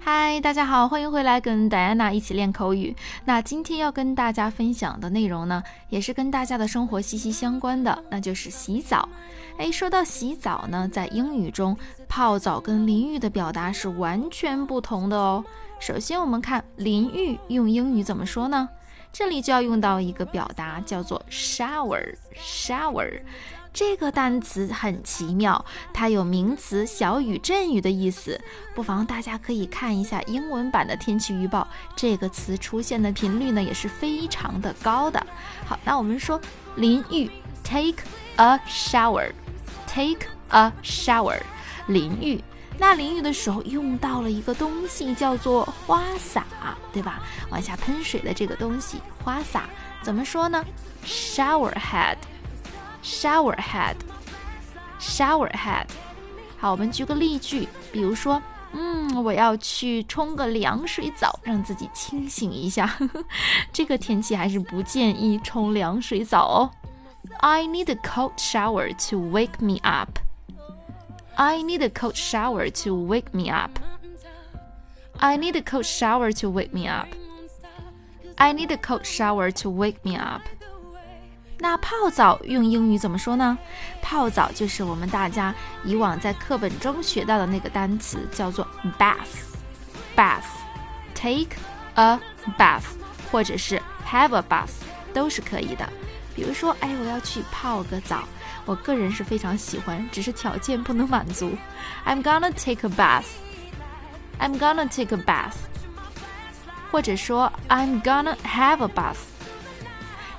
[0.00, 2.94] 嗨，大家好，欢迎回来跟戴安娜一起练口语。
[3.24, 9.08] 那今天要跟大家分享的内容呢，也是跟大家的生活息息相关的，那就是洗澡。
[9.58, 11.76] 哎，说到洗澡呢，在英语中，
[12.08, 15.44] 泡澡跟淋浴的表达是完全不同的哦。
[15.80, 18.68] 首先，我们看淋浴用英语怎么说呢？
[19.12, 23.20] 这里就要用到一个表达，叫做 shower，shower。
[23.78, 28.40] 这个单词很奇妙，它有名词小雨、阵雨的意思。
[28.74, 31.64] 不妨大家可以看一下英文版的天气预报，
[31.94, 35.24] 这个词出现的频率呢也是非常的高的。
[35.64, 36.40] 好，那我们说
[36.74, 37.30] 淋浴
[37.62, 38.02] ，take
[38.34, 41.38] a shower，take a shower，
[41.86, 42.42] 淋浴。
[42.80, 46.44] 那淋浴的时候用到了一个东西，叫做花洒，
[46.92, 47.22] 对吧？
[47.48, 49.66] 往下喷水的这个东西，花洒
[50.02, 50.64] 怎么说呢
[51.06, 52.16] ？shower head。
[53.03, 53.95] Shower head,
[54.99, 55.87] shower head。
[56.57, 62.97] 好，我们举个例句，比如说，嗯，我要去冲个凉水澡，让自己清醒一下。
[63.73, 66.71] 这个天气还是不建议冲凉水澡哦。
[67.39, 70.19] I need a cold shower to wake me up.
[71.35, 73.71] I need a cold shower to wake me up.
[75.17, 77.09] I need a cold shower to wake me up.
[78.37, 80.41] I need a cold shower to wake me up.
[81.60, 83.58] 那泡澡用英语怎么说呢？
[84.00, 85.52] 泡澡就是我们大家
[85.84, 88.64] 以往在课本中学到的那个单词，叫做
[88.96, 91.56] bath，bath，take
[91.94, 92.16] a
[92.56, 92.84] bath，
[93.30, 94.70] 或者是 have a bath，
[95.12, 95.84] 都是可以的。
[96.32, 98.22] 比如说，哎，我要去泡个澡，
[98.64, 101.50] 我个人是非常喜欢，只是条件不能满足。
[102.06, 105.56] I'm gonna take a bath，I'm gonna take a bath，
[106.92, 109.16] 或者说 I'm gonna have a bath。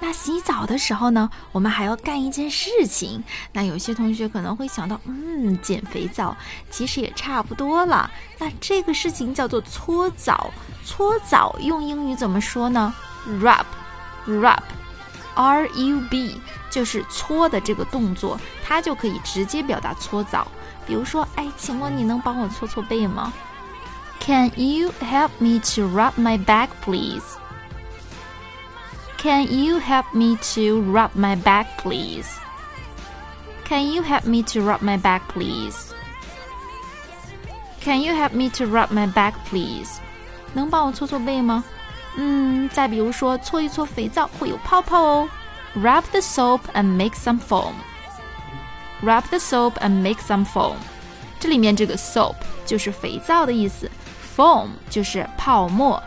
[0.00, 3.22] 那洗澡的时候呢，我们还要干一件事情。
[3.52, 6.34] 那有些同学可能会想到，嗯，减肥皂，
[6.70, 8.10] 其实也差不多了。
[8.38, 10.50] 那这个事情叫做搓澡。
[10.84, 12.92] 搓澡用英语怎么说呢
[13.40, 14.58] ？rub，rub，r
[15.68, 20.48] u b，就是搓的这个动作，它就可以直接表达搓澡。
[20.86, 23.32] 比如说，哎，请问你能帮我搓搓背吗
[24.18, 27.36] ？Can you help me to rub my back, please?
[29.19, 32.27] Can you help me to rub my back, please?
[33.67, 35.93] Can you help me to rub my back, please?
[37.81, 39.99] Can you help me to rub my back, please?
[40.53, 41.63] 能帮我搓搓背吗？
[42.17, 45.29] 嗯，再比如说，搓一搓肥皂会有泡泡哦。
[45.75, 47.73] Rub the soap and make some foam.
[49.01, 50.75] Rub the soap and make some foam.
[51.39, 52.35] 这里面这个 soap
[52.65, 53.91] 就是肥皂的意思，
[54.35, 56.01] foam 就是泡沫。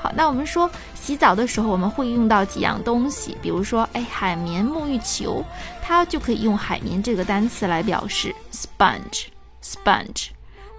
[0.00, 0.70] 好，那我们说
[1.03, 5.43] 洗澡的时候我们会用到几样东西，比如说，哎，海绵沐浴球，
[5.81, 10.29] 它就可以用海绵这个单词来表示 sponge，sponge。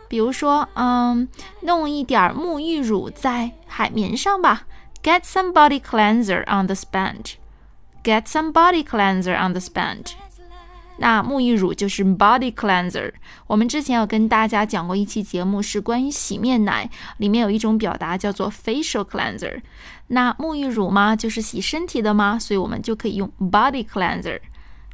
[0.09, 1.29] 比如说，嗯，
[1.61, 4.63] 弄一点沐浴乳在海绵上吧
[5.03, 10.13] ，get some body cleanser on the sponge，get some body cleanser on the sponge。
[10.97, 13.13] 那沐浴乳就是 body cleanser。
[13.47, 16.89] 我们之前有跟大家讲过一期节目，是关于洗面奶，
[17.19, 19.61] 里面有一种表达叫做 facial cleanser。
[20.09, 24.41] 那沐浴乳嘛，就是洗身体的嘛，所以我们就可以用 body cleanser。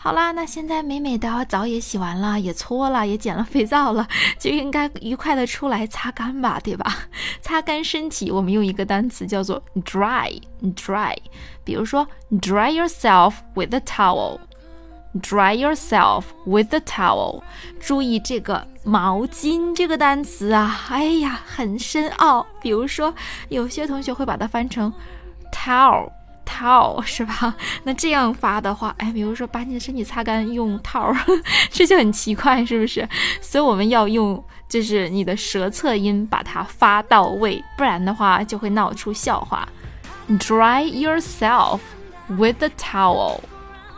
[0.03, 6.91] 好啦，那现在美美的澡也洗完了，也搓了，也剪了肥皂了，就应该愉快的出来擦干吧，对吧？
[7.43, 11.15] 擦干身体，我们用一个单词叫做 dry，dry。
[11.65, 14.39] 比如说，dry yourself with a towel。
[15.13, 17.43] Dry yourself with the towel。
[17.81, 22.47] 注意这个毛巾这个单词啊，哎呀，很深奥。
[22.61, 23.13] 比如说，
[23.49, 24.93] 有些同学会把它翻成
[25.53, 27.57] towel，towel 是吧？
[27.83, 31.17] 那这样发的话，哎，比如说把你的身体擦干用 towel，
[31.71, 33.09] 这就很奇怪，是不是？
[33.41, 39.69] 所以我们要用就是你的舌侧音把它发到位，不然的话就会闹出笑话。
[40.29, 41.81] Dry yourself
[42.29, 42.71] with the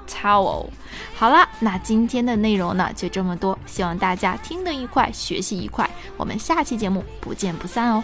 [0.08, 0.66] towel。
[1.14, 5.88] 好了，那今天的内容呢就这么多，希望大家听得愉快，学习愉快。
[6.16, 8.02] 我们下期节目不见不散哦。